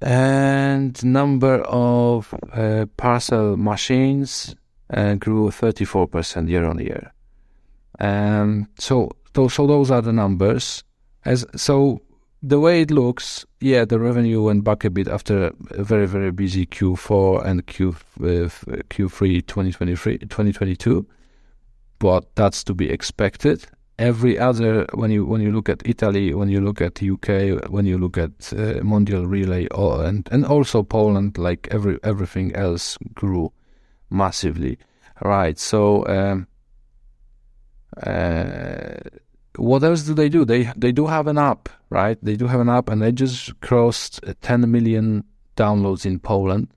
And 0.00 1.02
number 1.04 1.62
of 1.62 2.34
uh, 2.52 2.86
parcel 2.96 3.56
machines 3.56 4.54
uh, 4.90 5.14
grew 5.14 5.48
34% 5.48 6.48
year 6.48 6.64
on 6.64 6.78
year. 6.78 7.12
Um, 7.98 8.68
so, 8.78 9.10
those, 9.32 9.54
so 9.54 9.66
those 9.66 9.90
are 9.90 10.02
the 10.02 10.12
numbers. 10.12 10.84
As 11.24 11.44
so, 11.56 12.00
the 12.42 12.60
way 12.60 12.82
it 12.82 12.90
looks, 12.90 13.44
yeah, 13.60 13.84
the 13.84 13.98
revenue 13.98 14.42
went 14.42 14.62
back 14.62 14.84
a 14.84 14.90
bit 14.90 15.08
after 15.08 15.52
a 15.72 15.82
very, 15.82 16.06
very 16.06 16.30
busy 16.30 16.66
Q4 16.66 17.44
and 17.44 17.66
Q, 17.66 17.96
uh, 18.20 18.48
Q3 18.90 19.46
2023, 19.46 20.18
2022, 20.18 21.06
but 21.98 22.34
that's 22.36 22.62
to 22.64 22.74
be 22.74 22.90
expected. 22.90 23.66
Every 23.98 24.38
other, 24.38 24.86
when 24.94 25.10
you 25.10 25.26
when 25.26 25.40
you 25.40 25.50
look 25.50 25.68
at 25.68 25.82
Italy, 25.84 26.32
when 26.32 26.48
you 26.48 26.60
look 26.60 26.80
at 26.80 27.02
UK, 27.02 27.68
when 27.68 27.84
you 27.84 27.98
look 27.98 28.16
at 28.16 28.52
uh, 28.52 28.80
Mondial 28.82 29.28
Relay, 29.28 29.66
oh, 29.72 30.00
and 30.00 30.28
and 30.30 30.46
also 30.46 30.84
Poland, 30.84 31.36
like 31.36 31.66
every 31.70 31.98
everything 32.04 32.54
else 32.54 32.96
grew 33.14 33.52
massively, 34.10 34.78
right? 35.22 35.58
So. 35.58 36.06
Um, 36.06 36.46
uh, 38.06 38.94
what 39.56 39.82
else 39.82 40.02
do 40.02 40.14
they 40.14 40.28
do? 40.28 40.44
They 40.44 40.70
they 40.76 40.92
do 40.92 41.06
have 41.06 41.26
an 41.26 41.36
app, 41.38 41.68
right? 41.90 42.16
They 42.22 42.36
do 42.36 42.46
have 42.46 42.60
an 42.60 42.68
app, 42.68 42.88
and 42.88 43.02
they 43.02 43.12
just 43.12 43.60
crossed 43.60 44.20
10 44.40 44.70
million 44.70 45.24
downloads 45.56 46.06
in 46.06 46.20
Poland. 46.20 46.68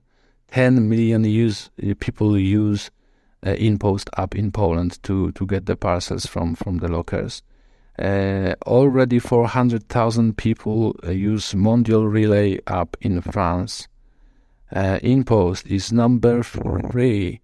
10 0.48 0.88
million 0.88 1.24
use 1.24 1.70
people 2.00 2.36
use 2.36 2.90
uh, 3.44 3.50
InPost 3.50 4.08
app 4.16 4.34
in 4.34 4.52
Poland 4.52 5.02
to 5.02 5.32
to 5.32 5.46
get 5.46 5.66
the 5.66 5.76
parcels 5.76 6.26
from 6.26 6.54
from 6.54 6.78
the 6.78 6.88
lockers. 6.88 7.42
Uh, 7.98 8.54
already 8.66 9.18
400,000 9.18 10.36
people 10.38 10.96
uh, 11.04 11.10
use 11.10 11.52
Mondial 11.52 12.10
Relay 12.10 12.58
app 12.66 12.96
in 13.02 13.20
France. 13.20 13.86
Uh, 14.74 14.98
InPost 15.02 15.66
is 15.66 15.92
number 15.92 16.42
three 16.42 17.42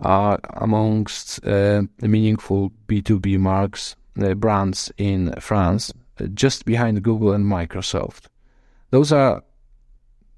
uh, 0.00 0.36
amongst 0.54 1.38
uh, 1.46 1.82
the 1.98 2.08
meaningful 2.08 2.72
B2B 2.88 3.38
marks 3.38 3.94
uh, 4.20 4.34
brands 4.34 4.92
in 4.96 5.32
France, 5.40 5.92
uh, 6.20 6.26
just 6.34 6.64
behind 6.64 7.02
Google 7.02 7.32
and 7.32 7.44
Microsoft. 7.44 8.26
Those 8.90 9.12
are 9.12 9.42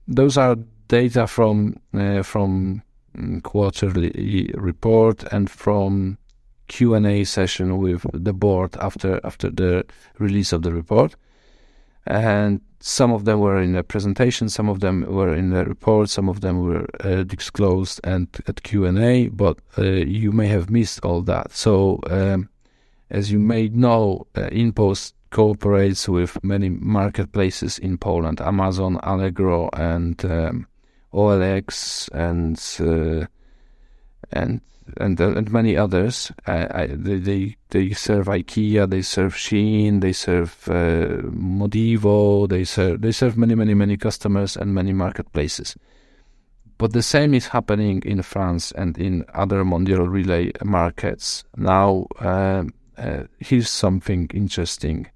those 0.08 0.36
are 0.36 0.56
data 0.88 1.26
from 1.26 1.76
uh, 1.94 2.22
from 2.22 2.82
quarterly 3.42 4.50
report 4.54 5.25
and 5.32 5.50
from 5.50 6.18
Q&A 6.68 7.25
session 7.25 7.78
with 7.78 8.04
the 8.12 8.32
board 8.32 8.76
after 8.80 9.20
after 9.25 9.50
the 9.50 9.85
release 10.18 10.52
of 10.52 10.62
the 10.62 10.73
report. 10.73 11.16
And 12.06 12.61
some 12.80 13.12
of 13.12 13.25
them 13.25 13.40
were 13.40 13.61
in 13.61 13.73
the 13.73 13.82
presentation, 13.82 14.49
some 14.49 14.68
of 14.68 14.80
them 14.80 15.04
were 15.08 15.35
in 15.35 15.50
the 15.50 15.64
report, 15.64 16.08
some 16.08 16.28
of 16.28 16.40
them 16.40 16.62
were 16.62 16.87
uh, 17.00 17.25
disclosed 17.25 18.00
and 18.04 18.28
at 18.46 18.62
Q&A, 18.62 19.28
but 19.28 19.58
uh, 19.78 19.82
you 19.82 20.30
may 20.30 20.46
have 20.46 20.70
missed 20.70 21.04
all 21.04 21.23
that. 21.23 21.52
So 21.52 22.00
um, 22.11 22.49
as 23.11 23.32
you 23.32 23.38
may 23.38 23.68
know, 23.68 24.26
uh, 24.35 24.49
InPost 24.50 25.12
cooperates 25.30 26.08
with 26.08 26.42
many 26.42 26.68
marketplaces 26.68 27.78
in 27.78 27.99
Poland, 27.99 28.40
Amazon, 28.40 28.99
Allegro, 29.02 29.68
and 29.73 30.25
um, 30.25 30.66
OLX, 31.16 32.08
and 32.12 32.56
uh, 32.80 33.26
and 34.30 34.61
and 34.99 35.20
uh, 35.20 35.35
and 35.35 35.50
many 35.50 35.76
others. 35.76 36.30
Uh, 36.46 36.66
I, 36.70 36.87
they, 36.87 37.16
they, 37.16 37.56
they 37.70 37.90
serve 37.92 38.26
IKEA, 38.26 38.88
they 38.88 39.02
serve 39.02 39.35
Shein, 39.35 40.00
they 40.00 40.12
serve 40.12 40.68
uh, 40.68 41.23
Modivo, 41.30 42.49
they 42.49 42.64
serve 42.64 43.00
they 43.00 43.12
serve 43.12 43.37
many 43.37 43.54
many 43.54 43.75
many 43.75 43.96
customers 43.96 44.56
and 44.56 44.75
many 44.75 44.92
marketplaces. 44.92 45.76
But 46.78 46.92
the 46.92 47.02
same 47.02 47.32
is 47.32 47.49
happening 47.49 48.02
in 48.04 48.20
France 48.23 48.70
and 48.73 48.99
in 48.99 49.25
other 49.32 49.64
Mondial 49.64 50.06
Relay 50.08 50.52
markets. 50.62 51.42
Now, 51.56 52.06
uh, 52.20 52.64
uh, 52.99 53.23
here's 53.38 53.70
something 53.70 54.28
interesting. 54.35 55.06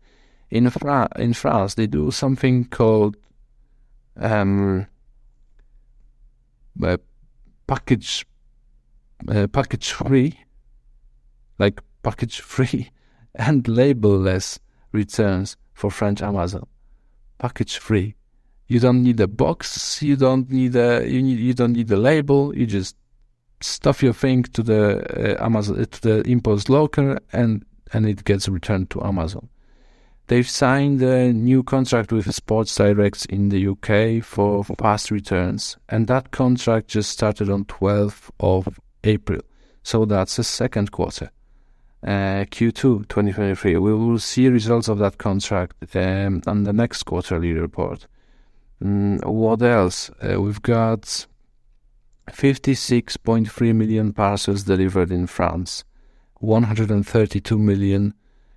In, 0.50 0.70
Fra- 0.70 1.10
in 1.16 1.34
France, 1.34 1.74
they 1.74 1.86
do 1.86 2.10
something 2.10 2.64
called 2.64 3.16
um, 4.16 4.86
uh, 6.82 6.96
package 7.66 8.26
uh, 9.28 9.46
package 9.48 9.92
free, 9.92 10.38
like 11.58 11.80
package 12.02 12.40
free 12.54 12.90
and 13.34 13.64
labelless 13.64 14.58
returns 14.92 15.56
for 15.72 15.90
French 15.90 16.22
Amazon. 16.22 16.66
Package 17.38 17.78
free. 17.78 18.14
You 18.66 18.80
don't 18.80 19.02
need 19.02 19.20
a 19.20 19.26
box. 19.26 20.02
You 20.02 20.16
don't 20.16 20.50
need 20.50 20.76
a 20.76 21.06
you 21.08 21.22
need 21.22 21.38
you 21.38 21.54
don't 21.54 21.72
need 21.72 21.90
a 21.90 21.96
label. 21.96 22.56
You 22.56 22.66
just 22.66 22.96
stuff 23.60 24.02
your 24.02 24.12
thing 24.12 24.42
to 24.44 24.62
the 24.62 25.36
uh, 25.40 25.44
Amazon 25.44 25.84
to 25.84 26.00
the 26.00 26.22
InPost 26.22 26.68
locker 26.68 27.18
and 27.32 27.64
and 27.92 28.06
it 28.06 28.24
gets 28.24 28.48
returned 28.48 28.90
to 28.90 29.02
Amazon. 29.02 29.48
They've 30.30 30.48
signed 30.48 31.02
a 31.02 31.32
new 31.32 31.64
contract 31.64 32.12
with 32.12 32.32
Sports 32.32 32.76
Direct 32.76 33.26
in 33.26 33.48
the 33.48 33.66
UK 33.66 34.24
for 34.24 34.62
fast 34.62 35.10
returns, 35.10 35.76
and 35.88 36.06
that 36.06 36.30
contract 36.30 36.86
just 36.86 37.10
started 37.10 37.50
on 37.50 37.64
12th 37.64 38.30
of 38.38 38.78
April. 39.02 39.40
So 39.82 40.04
that's 40.04 40.36
the 40.36 40.44
second 40.44 40.92
quarter. 40.92 41.32
Uh, 42.04 42.46
Q2 42.46 43.08
2023. 43.08 43.76
We 43.78 43.92
will 43.92 44.20
see 44.20 44.46
results 44.46 44.86
of 44.86 44.98
that 44.98 45.18
contract 45.18 45.96
um, 45.96 46.42
on 46.46 46.62
the 46.62 46.72
next 46.72 47.02
quarterly 47.02 47.52
report. 47.52 48.06
Mm, 48.80 49.24
what 49.24 49.60
else? 49.62 50.10
Uh, 50.22 50.40
we've 50.40 50.62
got 50.62 51.26
56.3 52.30 53.74
million 53.74 54.12
parcels 54.12 54.62
delivered 54.62 55.10
in 55.10 55.26
France, 55.26 55.82
132 56.34 57.58
million 57.58 58.14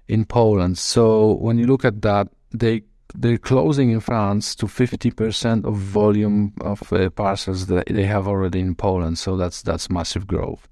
in 0.08 0.26
Poland. 0.26 0.78
So 0.78 1.34
when 1.34 1.58
you 1.58 1.68
look 1.68 1.86
at 1.86 2.02
that, 2.02 2.28
they 2.52 2.84
they're 3.16 3.38
closing 3.38 3.92
in 3.92 4.00
France 4.00 4.56
to 4.56 4.66
50% 4.66 5.66
of 5.66 5.76
volume 5.76 6.54
of 6.62 6.92
uh, 6.92 7.10
parcels 7.12 7.68
that 7.68 7.86
they 7.86 8.06
have 8.06 8.28
already 8.28 8.60
in 8.60 8.76
Poland. 8.76 9.18
So 9.20 9.38
that's 9.38 9.62
that's 9.62 9.89
massive 9.89 10.26
growth, 10.26 10.68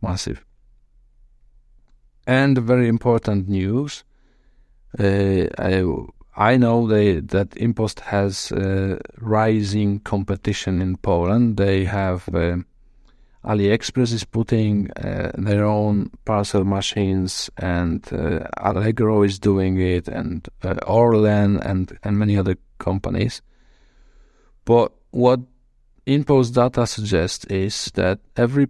massive. 0.00 0.44
And 2.26 2.56
very 2.58 2.88
important 2.88 3.48
news. 3.48 4.04
Uh, 4.98 5.46
I, 5.58 5.84
I 6.36 6.56
know 6.56 6.86
they, 6.86 7.20
that 7.20 7.50
InPost 7.50 8.00
has 8.00 8.50
uh, 8.50 8.98
rising 9.18 10.00
competition 10.00 10.80
in 10.80 10.96
Poland. 10.96 11.58
They 11.58 11.84
have 11.84 12.28
uh, 12.34 12.56
AliExpress 13.44 14.12
is 14.12 14.24
putting 14.24 14.90
uh, 14.92 15.32
their 15.36 15.64
own 15.64 16.10
parcel 16.24 16.64
machines, 16.64 17.50
and 17.58 18.06
uh, 18.12 18.46
Allegro 18.56 19.22
is 19.22 19.38
doing 19.38 19.80
it, 19.80 20.08
and 20.08 20.48
uh, 20.62 20.74
Orlen, 20.86 21.60
and 21.64 21.96
and 22.02 22.18
many 22.18 22.36
other 22.36 22.56
companies. 22.78 23.42
But 24.64 24.92
what 25.10 25.40
InPost 26.06 26.54
data 26.54 26.86
suggests 26.86 27.44
is 27.46 27.90
that 27.94 28.20
every 28.36 28.68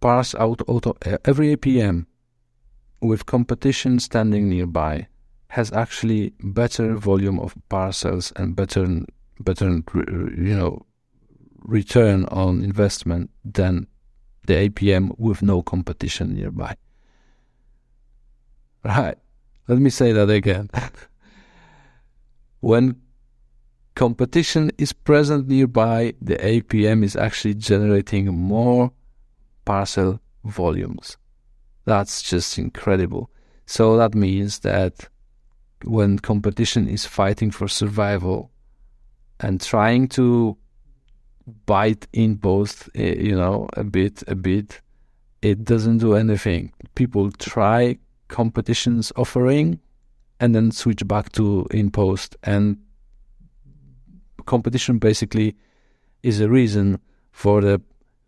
parse 0.00 0.34
out 0.34 0.60
auto, 0.66 0.96
every 1.24 1.56
APM 1.56 2.06
with 3.00 3.26
competition 3.26 3.98
standing 3.98 4.48
nearby 4.48 5.06
has 5.48 5.72
actually 5.72 6.32
better 6.40 6.94
volume 6.94 7.38
of 7.38 7.54
parcels 7.68 8.32
and 8.36 8.56
better 8.56 8.86
better 9.40 9.66
you 9.66 10.56
know 10.56 10.86
return 11.64 12.24
on 12.26 12.62
investment 12.62 13.30
than 13.44 13.86
the 14.46 14.68
APM 14.68 15.18
with 15.18 15.42
no 15.42 15.62
competition 15.62 16.34
nearby. 16.34 16.76
Right. 18.84 19.16
Let 19.68 19.78
me 19.78 19.90
say 19.90 20.12
that 20.12 20.28
again. 20.28 20.70
when 22.60 22.96
competition 23.94 24.72
is 24.78 24.92
present 24.92 25.48
nearby, 25.48 26.14
the 26.20 26.36
APM 26.36 27.04
is 27.04 27.14
actually 27.14 27.54
generating 27.54 28.26
more 28.26 28.92
parcel 29.64 30.20
volumes. 30.44 31.16
That's 31.84 32.22
just 32.22 32.58
incredible. 32.58 33.30
So 33.66 33.96
that 33.96 34.14
means 34.14 34.60
that 34.60 35.08
when 35.84 36.18
competition 36.18 36.88
is 36.88 37.06
fighting 37.06 37.50
for 37.50 37.68
survival 37.68 38.50
and 39.40 39.60
trying 39.60 40.08
to 40.08 40.56
bite 41.66 42.06
InPost, 42.12 42.88
eh, 42.94 43.20
you 43.20 43.36
know, 43.36 43.68
a 43.74 43.84
bit, 43.84 44.22
a 44.28 44.34
bit, 44.34 44.80
it 45.40 45.64
doesn't 45.64 45.98
do 45.98 46.14
anything. 46.14 46.72
People 46.94 47.30
try 47.32 47.98
competitions 48.28 49.12
offering 49.16 49.80
and 50.40 50.54
then 50.54 50.70
switch 50.70 51.06
back 51.06 51.32
to 51.32 51.66
InPost. 51.70 52.36
And 52.42 52.78
competition 54.46 54.98
basically 54.98 55.56
is 56.22 56.40
a 56.40 56.48
reason 56.48 57.00
for 57.32 57.60
the 57.60 57.80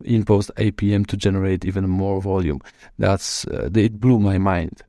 InPost 0.03 0.51
APM 0.57 1.07
to 1.07 1.17
generate 1.17 1.65
even 1.65 1.89
more 1.89 2.21
volume. 2.21 2.61
That's 2.99 3.45
uh, 3.47 3.69
it 3.73 3.99
blew 3.99 4.19
my 4.19 4.37
mind. 4.37 4.83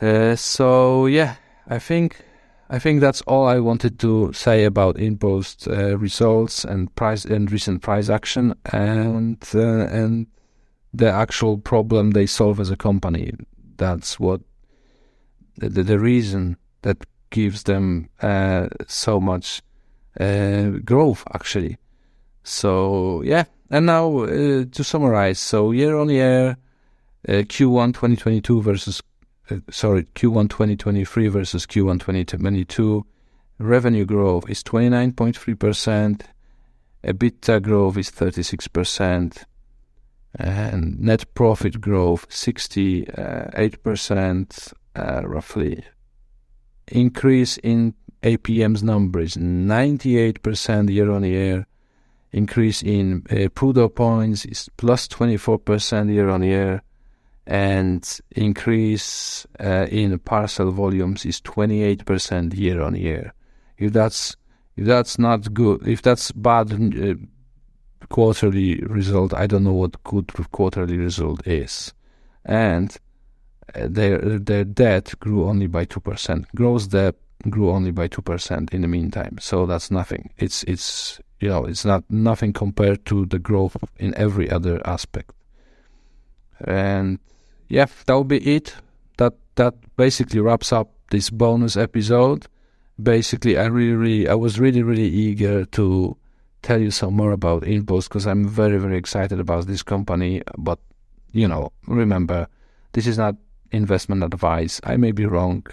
Uh, 0.00 0.36
so 0.36 1.06
yeah, 1.06 1.36
I 1.66 1.78
think 1.78 2.22
I 2.74 2.80
think 2.80 3.00
that's 3.00 3.20
all 3.22 3.46
I 3.46 3.60
wanted 3.60 4.00
to 4.00 4.32
say 4.32 4.64
about 4.64 4.96
InPost 4.96 5.68
uh, 5.68 5.96
results 5.96 6.64
and 6.64 6.92
price 6.96 7.24
and 7.24 7.52
recent 7.52 7.82
price 7.82 8.08
action 8.08 8.52
and 8.72 9.38
uh, 9.54 9.86
and 10.00 10.26
the 10.92 11.08
actual 11.08 11.58
problem 11.58 12.10
they 12.10 12.26
solve 12.26 12.58
as 12.58 12.72
a 12.72 12.76
company. 12.76 13.32
That's 13.76 14.18
what 14.18 14.40
the, 15.56 15.68
the 15.68 16.00
reason 16.00 16.56
that 16.82 17.06
gives 17.30 17.62
them 17.62 18.08
uh, 18.20 18.66
so 18.88 19.20
much 19.20 19.62
uh, 20.18 20.70
growth 20.84 21.22
actually. 21.32 21.78
So 22.42 23.22
yeah, 23.22 23.44
and 23.70 23.86
now 23.86 24.18
uh, 24.24 24.64
to 24.68 24.82
summarize, 24.82 25.38
so 25.38 25.70
year 25.70 25.96
on 25.96 26.08
year, 26.08 26.56
uh, 27.28 27.32
Q1 27.32 27.94
2022 27.94 28.62
versus 28.62 29.00
sorry, 29.70 30.04
Q1 30.14 30.50
2023 30.50 31.28
versus 31.28 31.64
Q1 31.66 32.00
2022, 32.00 33.06
revenue 33.58 34.04
growth 34.04 34.48
is 34.48 34.62
29.3%, 34.62 36.20
EBITDA 37.04 37.62
growth 37.62 37.96
is 37.98 38.10
36%, 38.10 39.44
and 40.36 41.00
net 41.00 41.32
profit 41.34 41.80
growth 41.80 42.28
68% 42.28 44.72
uh, 44.96 45.22
roughly. 45.24 45.84
Increase 46.88 47.56
in 47.58 47.94
APM's 48.22 48.82
numbers 48.82 49.36
98% 49.36 50.90
year 50.90 51.10
on 51.10 51.22
year. 51.24 51.66
Increase 52.32 52.82
in 52.82 53.22
uh, 53.30 53.48
PUDO 53.54 53.94
points 53.94 54.44
is 54.44 54.68
plus 54.76 55.08
24% 55.08 56.12
year 56.12 56.28
on 56.28 56.42
year 56.42 56.82
and 57.46 58.20
increase 58.30 59.46
uh, 59.60 59.86
in 59.90 60.18
parcel 60.20 60.70
volumes 60.70 61.26
is 61.26 61.40
28% 61.42 62.56
year 62.56 62.80
on 62.82 62.94
year. 62.94 63.34
If 63.76 63.92
that's 63.92 64.36
if 64.76 64.86
that's 64.86 65.18
not 65.18 65.52
good, 65.54 65.86
if 65.86 66.02
that's 66.02 66.32
bad 66.32 66.72
uh, 66.72 67.14
quarterly 68.08 68.80
result, 68.80 69.32
I 69.32 69.46
don't 69.46 69.64
know 69.64 69.72
what 69.72 70.02
good 70.02 70.32
quarterly 70.50 70.96
result 70.96 71.46
is. 71.46 71.92
And 72.44 72.96
uh, 73.74 73.86
their 73.88 74.18
their 74.38 74.64
debt 74.64 75.14
grew 75.20 75.48
only 75.48 75.66
by 75.66 75.84
two 75.84 76.00
percent. 76.00 76.46
Gross 76.54 76.86
debt 76.86 77.14
grew 77.50 77.70
only 77.70 77.90
by 77.90 78.08
two 78.08 78.22
percent 78.22 78.72
in 78.72 78.80
the 78.80 78.88
meantime. 78.88 79.38
So 79.40 79.66
that's 79.66 79.90
nothing. 79.90 80.30
It's 80.38 80.62
it's 80.64 81.20
you 81.40 81.48
know 81.48 81.64
it's 81.64 81.84
not 81.84 82.04
nothing 82.08 82.52
compared 82.52 83.04
to 83.06 83.26
the 83.26 83.38
growth 83.38 83.76
in 83.98 84.14
every 84.16 84.50
other 84.50 84.80
aspect. 84.86 85.32
And 86.60 87.18
yeah, 87.68 87.86
that 88.06 88.12
will 88.14 88.24
be 88.24 88.56
it. 88.56 88.74
That 89.16 89.34
that 89.56 89.74
basically 89.96 90.40
wraps 90.40 90.72
up 90.72 90.90
this 91.10 91.30
bonus 91.30 91.76
episode. 91.76 92.46
Basically, 93.02 93.58
I 93.58 93.66
really, 93.66 93.92
really, 93.92 94.28
I 94.28 94.34
was 94.34 94.60
really, 94.60 94.82
really 94.82 95.08
eager 95.08 95.64
to 95.64 96.16
tell 96.62 96.80
you 96.80 96.90
some 96.90 97.14
more 97.14 97.32
about 97.32 97.62
InPost 97.62 98.08
because 98.08 98.26
I'm 98.26 98.48
very, 98.48 98.78
very 98.78 98.96
excited 98.96 99.40
about 99.40 99.66
this 99.66 99.82
company. 99.82 100.42
But 100.56 100.78
you 101.32 101.48
know, 101.48 101.72
remember, 101.86 102.48
this 102.92 103.06
is 103.06 103.18
not 103.18 103.36
investment 103.72 104.22
advice. 104.22 104.80
I 104.84 104.96
may 104.96 105.12
be 105.12 105.26
wrong. 105.26 105.66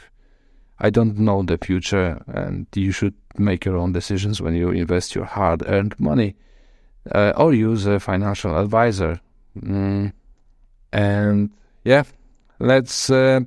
I 0.79 0.89
don't 0.89 1.19
know 1.19 1.43
the 1.43 1.59
future, 1.59 2.23
and 2.27 2.65
you 2.75 2.91
should 2.91 3.13
make 3.37 3.65
your 3.65 3.77
own 3.77 3.91
decisions 3.93 4.41
when 4.41 4.55
you 4.55 4.69
invest 4.69 5.13
your 5.13 5.25
hard 5.25 5.63
earned 5.67 5.99
money 5.99 6.35
uh, 7.13 7.33
or 7.37 7.53
use 7.53 7.85
a 7.85 7.99
financial 7.99 8.57
advisor. 8.57 9.21
Mm. 9.59 10.13
And 10.91 11.51
yeah, 11.83 12.03
let's 12.59 13.09
uh, 13.09 13.41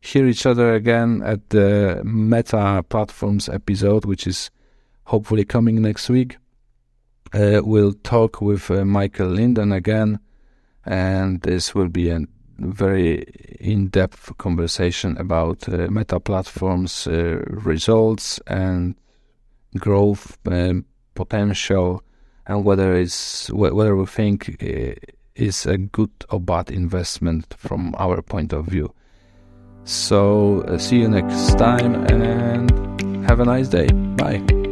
hear 0.00 0.26
each 0.26 0.46
other 0.46 0.74
again 0.74 1.22
at 1.24 1.50
the 1.50 2.02
Meta 2.04 2.84
Platforms 2.88 3.48
episode, 3.48 4.04
which 4.04 4.26
is 4.26 4.50
hopefully 5.04 5.44
coming 5.44 5.80
next 5.82 6.08
week. 6.08 6.36
Uh, 7.32 7.60
we'll 7.62 7.92
talk 7.92 8.40
with 8.40 8.70
uh, 8.70 8.84
Michael 8.84 9.28
Linden 9.28 9.72
again, 9.72 10.18
and 10.86 11.42
this 11.42 11.74
will 11.74 11.88
be 11.88 12.10
a 12.10 12.20
very 12.58 13.22
in-depth 13.60 14.36
conversation 14.38 15.16
about 15.18 15.68
uh, 15.68 15.88
Meta 15.90 16.18
Platforms 16.18 17.06
uh, 17.06 17.42
results 17.48 18.40
and 18.46 18.94
growth 19.76 20.38
um, 20.46 20.84
potential, 21.14 22.02
and 22.46 22.64
whether 22.64 22.94
it's 22.94 23.50
whether 23.50 23.94
we 23.94 24.06
think 24.06 24.56
uh, 24.62 24.94
is 25.38 25.66
a 25.66 25.78
good 25.78 26.10
or 26.30 26.40
bad 26.40 26.70
investment 26.70 27.54
from 27.56 27.94
our 27.98 28.20
point 28.20 28.52
of 28.52 28.66
view. 28.66 28.92
So, 29.84 30.62
uh, 30.62 30.76
see 30.76 30.98
you 30.98 31.08
next 31.08 31.54
time 31.58 31.94
and 32.06 33.24
have 33.26 33.40
a 33.40 33.44
nice 33.44 33.68
day. 33.68 33.86
Bye. 33.86 34.67